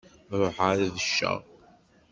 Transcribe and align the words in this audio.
Ṛuḥeɣ 0.39 0.67
ad 0.73 0.79
d-becceɣ. 0.89 1.37